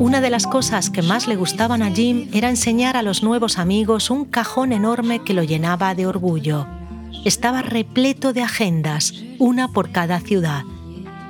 [0.00, 3.58] Una de las cosas que más le gustaban a Jim era enseñar a los nuevos
[3.58, 6.66] amigos un cajón enorme que lo llenaba de orgullo.
[7.26, 10.62] Estaba repleto de agendas, una por cada ciudad.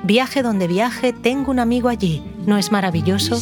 [0.04, 2.22] Viaje donde viaje, tengo un amigo allí.
[2.46, 3.40] ¿No es maravilloso?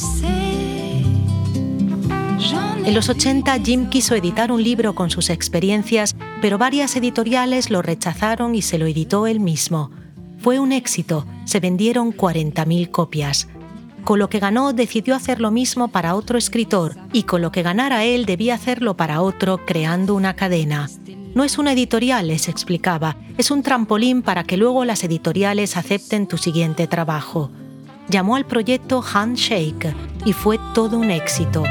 [2.87, 7.83] En los 80 Jim quiso editar un libro con sus experiencias, pero varias editoriales lo
[7.83, 9.91] rechazaron y se lo editó él mismo.
[10.39, 13.47] Fue un éxito, se vendieron 40.000 copias.
[14.09, 17.63] Con lo que ganó decidió hacer lo mismo para otro escritor y con lo que
[17.63, 20.89] ganara él debía hacerlo para otro creando una cadena.
[21.35, 26.27] No es una editorial, les explicaba, es un trampolín para que luego las editoriales acepten
[26.27, 27.51] tu siguiente trabajo.
[28.09, 29.95] Llamó al proyecto Handshake
[30.25, 31.63] y fue todo un éxito.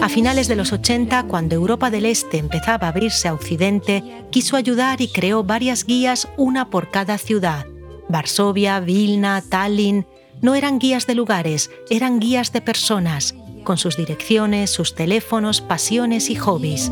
[0.00, 4.56] A finales de los 80, cuando Europa del Este empezaba a abrirse a Occidente, quiso
[4.56, 7.66] ayudar y creó varias guías, una por cada ciudad.
[8.08, 10.06] Varsovia, Vilna, Tallinn.
[10.40, 16.30] No eran guías de lugares, eran guías de personas, con sus direcciones, sus teléfonos, pasiones
[16.30, 16.90] y hobbies.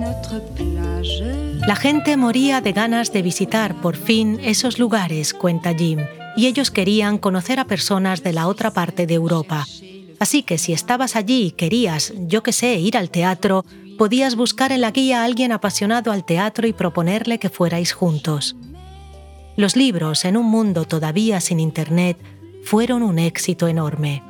[1.66, 5.98] La gente moría de ganas de visitar por fin esos lugares, cuenta Jim,
[6.36, 9.66] y ellos querían conocer a personas de la otra parte de Europa.
[10.20, 13.64] Así que si estabas allí y querías, yo qué sé, ir al teatro,
[13.96, 18.54] podías buscar en la guía a alguien apasionado al teatro y proponerle que fuerais juntos.
[19.56, 22.18] Los libros, en un mundo todavía sin Internet,
[22.62, 24.22] fueron un éxito enorme.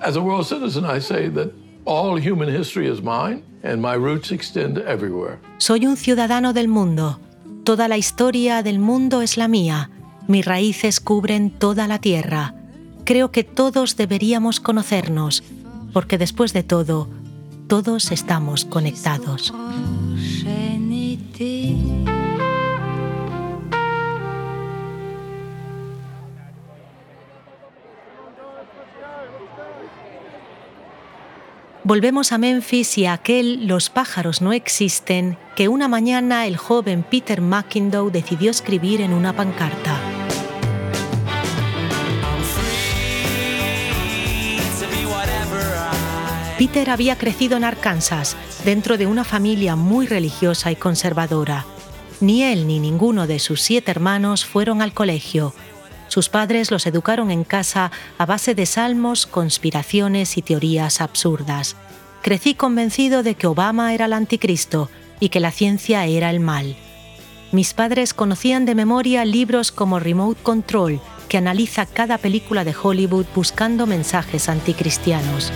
[5.59, 7.18] Soy un ciudadano del mundo.
[7.64, 9.91] Toda la historia del mundo es la mía.
[10.28, 12.55] Mis raíces cubren toda la tierra.
[13.05, 15.43] Creo que todos deberíamos conocernos,
[15.93, 17.09] porque después de todo,
[17.68, 19.53] todos estamos conectados.
[31.82, 37.03] Volvemos a Memphis y a aquel Los pájaros no existen que una mañana el joven
[37.03, 40.09] Peter McIndoe decidió escribir en una pancarta.
[46.61, 48.36] Peter había crecido en Arkansas,
[48.66, 51.64] dentro de una familia muy religiosa y conservadora.
[52.20, 55.54] Ni él ni ninguno de sus siete hermanos fueron al colegio.
[56.08, 61.76] Sus padres los educaron en casa a base de salmos, conspiraciones y teorías absurdas.
[62.20, 66.76] Crecí convencido de que Obama era el anticristo y que la ciencia era el mal.
[67.52, 71.00] Mis padres conocían de memoria libros como Remote Control,
[71.30, 75.50] que analiza cada película de Hollywood buscando mensajes anticristianos.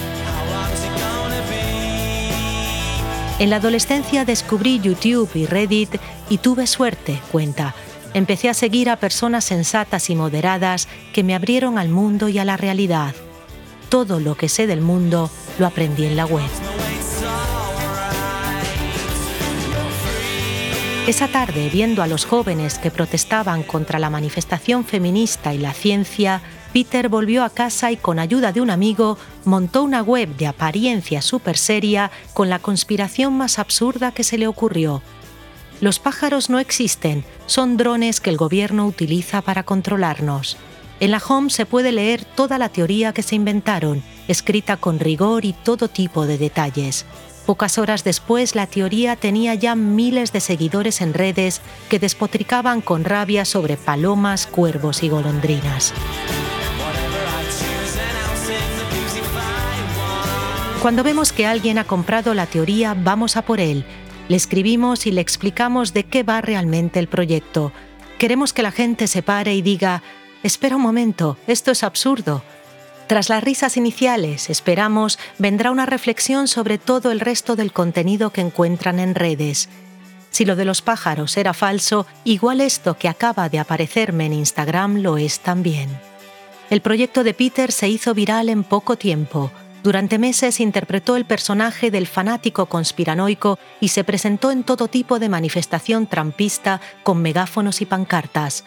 [3.41, 5.97] En la adolescencia descubrí YouTube y Reddit
[6.28, 7.74] y tuve suerte, cuenta.
[8.14, 12.45] Empecé a seguir a personas sensatas y moderadas que me abrieron al mundo y a
[12.45, 13.12] la realidad.
[13.89, 16.49] Todo lo que sé del mundo lo aprendí en la web.
[21.09, 26.41] Esa tarde, viendo a los jóvenes que protestaban contra la manifestación feminista y la ciencia,
[26.75, 31.22] Peter volvió a casa y con ayuda de un amigo montó una web de apariencia
[31.22, 35.01] súper seria con la conspiración más absurda que se le ocurrió.
[35.81, 40.57] Los pájaros no existen, son drones que el gobierno utiliza para controlarnos.
[40.99, 45.45] En la home se puede leer toda la teoría que se inventaron, escrita con rigor
[45.45, 47.07] y todo tipo de detalles.
[47.47, 53.05] Pocas horas después, la teoría tenía ya miles de seguidores en redes que despotricaban con
[53.05, 55.95] rabia sobre palomas, cuervos y golondrinas.
[60.85, 63.87] Cuando vemos que alguien ha comprado la teoría, vamos a por él.
[64.28, 67.72] Le escribimos y le explicamos de qué va realmente el proyecto.
[68.18, 70.03] Queremos que la gente se pare y diga,
[70.43, 72.43] espera un momento, esto es absurdo.
[73.07, 78.43] Tras las risas iniciales, esperamos, vendrá una reflexión sobre todo el resto del contenido que
[78.43, 79.70] encuentran en redes.
[80.28, 84.99] Si lo de los pájaros era falso, igual esto que acaba de aparecerme en Instagram
[84.99, 85.89] lo es también.
[86.68, 89.51] El proyecto de Peter se hizo viral en poco tiempo.
[89.85, 95.28] Durante meses interpretó el personaje del fanático conspiranoico y se presentó en todo tipo de
[95.28, 98.64] manifestación trampista con megáfonos y pancartas.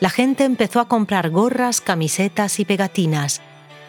[0.00, 3.40] La gente empezó a comprar gorras, camisetas y pegatinas.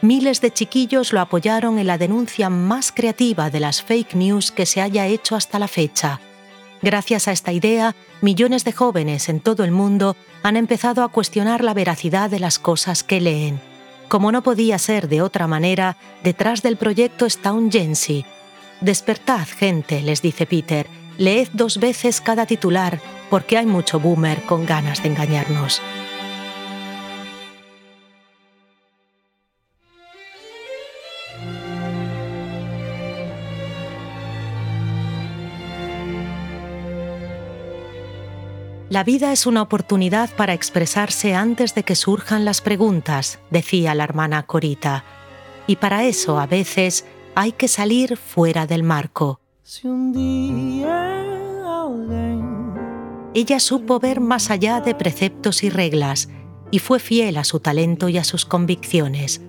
[0.02, 4.66] Miles de chiquillos lo apoyaron en la denuncia más creativa de las fake news que
[4.66, 6.22] se haya hecho hasta la fecha.
[6.82, 11.62] Gracias a esta idea, millones de jóvenes en todo el mundo han empezado a cuestionar
[11.62, 13.69] la veracidad de las cosas que leen.
[14.10, 18.26] Como no podía ser de otra manera, detrás del proyecto está un Jensi.
[18.82, 20.88] Despertad, gente, les dice Peter,
[21.20, 23.00] leed dos veces cada titular,
[23.30, 25.80] porque hay mucho boomer con ganas de engañarnos.
[38.90, 44.04] La vida es una oportunidad para expresarse antes de que surjan las preguntas, decía la
[44.04, 45.04] hermana Corita.
[45.68, 49.42] Y para eso a veces hay que salir fuera del marco.
[53.36, 56.30] Ella supo ver más allá de preceptos y reglas
[56.72, 59.42] y fue fiel a su talento y a sus convicciones.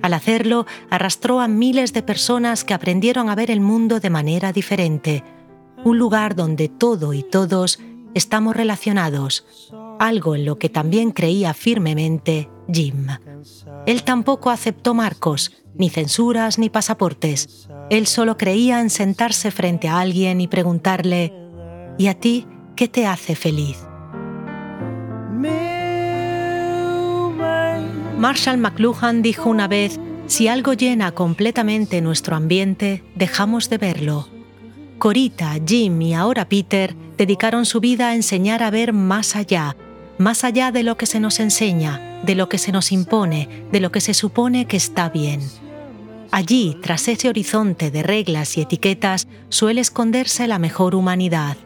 [0.00, 4.50] Al hacerlo, arrastró a miles de personas que aprendieron a ver el mundo de manera
[4.52, 5.24] diferente,
[5.84, 7.78] un lugar donde todo y todos
[8.14, 9.44] estamos relacionados,
[9.98, 13.06] algo en lo que también creía firmemente Jim.
[13.86, 17.68] Él tampoco aceptó marcos, ni censuras, ni pasaportes.
[17.90, 21.32] Él solo creía en sentarse frente a alguien y preguntarle,
[21.96, 22.46] ¿y a ti
[22.76, 23.78] qué te hace feliz?
[28.18, 34.28] Marshall McLuhan dijo una vez, si algo llena completamente nuestro ambiente, dejamos de verlo.
[34.98, 39.76] Corita, Jim y ahora Peter dedicaron su vida a enseñar a ver más allá,
[40.18, 43.78] más allá de lo que se nos enseña, de lo que se nos impone, de
[43.78, 45.40] lo que se supone que está bien.
[46.32, 51.56] Allí, tras ese horizonte de reglas y etiquetas, suele esconderse la mejor humanidad,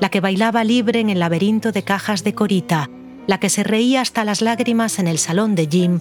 [0.00, 2.90] la que bailaba libre en el laberinto de cajas de Corita,
[3.28, 6.00] la que se reía hasta las lágrimas en el salón de Jim,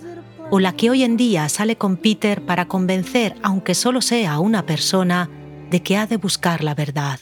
[0.50, 4.66] o la que hoy en día sale con Peter para convencer, aunque solo sea una
[4.66, 5.30] persona,
[5.74, 7.20] de que ha de buscar la verdad.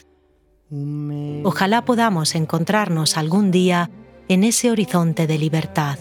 [1.42, 3.88] Ojalá podamos encontrarnos algún día
[4.28, 5.98] en ese horizonte de libertad.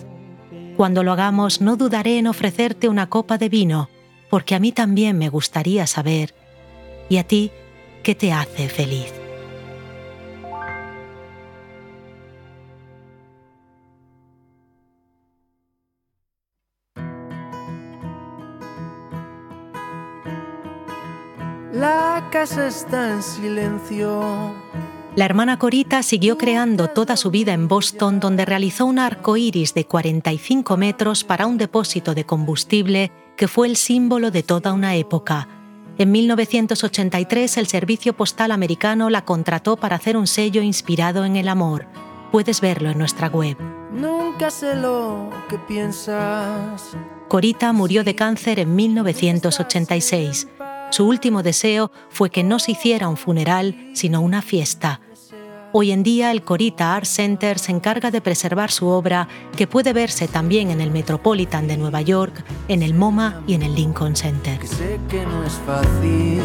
[0.76, 3.90] Cuando lo hagamos no dudaré en ofrecerte una copa de vino,
[4.30, 6.36] porque a mí también me gustaría saber,
[7.08, 7.52] ¿y a ti
[8.04, 9.21] qué te hace feliz?
[21.82, 24.54] La casa está en silencio.
[25.16, 29.74] La hermana Corita siguió creando toda su vida en Boston, donde realizó un arco iris
[29.74, 34.94] de 45 metros para un depósito de combustible que fue el símbolo de toda una
[34.94, 35.48] época.
[35.98, 41.48] En 1983, el Servicio Postal Americano la contrató para hacer un sello inspirado en el
[41.48, 41.88] amor.
[42.32, 43.58] Puedes verlo en nuestra web.
[43.92, 46.96] Nunca sé lo que piensas.
[47.28, 50.48] Corita murió de cáncer en 1986.
[50.92, 55.00] Su último deseo fue que no se hiciera un funeral, sino una fiesta.
[55.72, 59.94] Hoy en día el Corita Art Center se encarga de preservar su obra, que puede
[59.94, 64.18] verse también en el Metropolitan de Nueva York, en el MoMA y en el Lincoln
[64.18, 64.60] Center.
[64.68, 66.42] Sé que no es fácil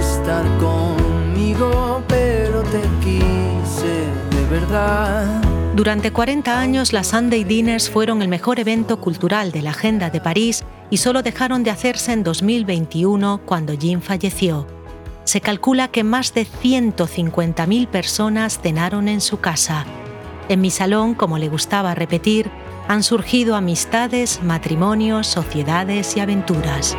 [0.00, 5.43] estar conmigo, pero te quise de verdad.
[5.74, 10.20] Durante 40 años, las Sunday Dinners fueron el mejor evento cultural de la agenda de
[10.20, 14.68] París y solo dejaron de hacerse en 2021 cuando Jim falleció.
[15.24, 19.84] Se calcula que más de 150.000 personas cenaron en su casa.
[20.48, 22.52] En mi salón, como le gustaba repetir,
[22.86, 26.96] han surgido amistades, matrimonios, sociedades y aventuras.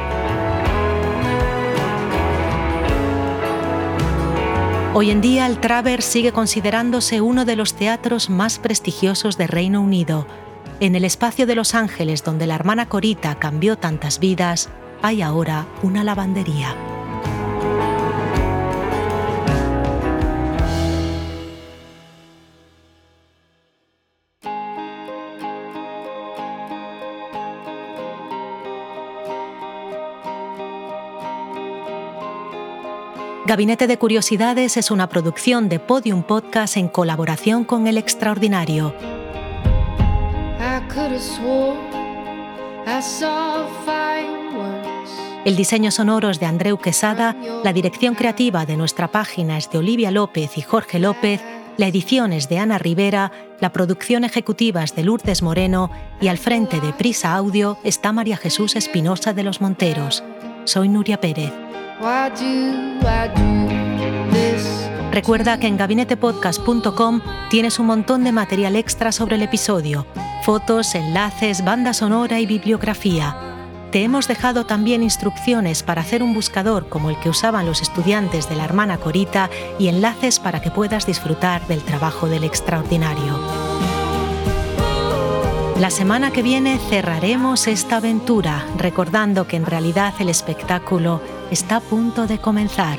[4.98, 9.82] Hoy en día el Travers sigue considerándose uno de los teatros más prestigiosos de Reino
[9.82, 10.26] Unido.
[10.80, 14.70] En el espacio de Los Ángeles donde la hermana Corita cambió tantas vidas,
[15.02, 16.95] hay ahora una lavandería.
[33.46, 38.96] Gabinete de Curiosidades es una producción de Podium Podcast en colaboración con El Extraordinario.
[45.46, 49.78] El diseño sonoro es de Andreu Quesada, la dirección creativa de nuestra página es de
[49.78, 51.40] Olivia López y Jorge López,
[51.78, 56.40] la edición es de Ana Rivera, la producción ejecutiva es de Lourdes Moreno y al
[56.40, 60.24] frente de Prisa Audio está María Jesús Espinosa de los Monteros.
[60.64, 61.65] Soy Nuria Pérez.
[65.12, 70.06] Recuerda que en gabinetepodcast.com tienes un montón de material extra sobre el episodio,
[70.44, 73.38] fotos, enlaces, banda sonora y bibliografía.
[73.92, 78.50] Te hemos dejado también instrucciones para hacer un buscador como el que usaban los estudiantes
[78.50, 83.40] de la hermana Corita y enlaces para que puedas disfrutar del trabajo del extraordinario.
[85.80, 91.22] La semana que viene cerraremos esta aventura recordando que en realidad el espectáculo
[91.52, 92.98] está a punto de comenzar.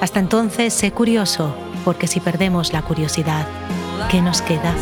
[0.00, 1.54] Hasta entonces, sé curioso,
[1.84, 3.46] porque si perdemos la curiosidad,
[4.10, 4.74] ¿qué nos queda?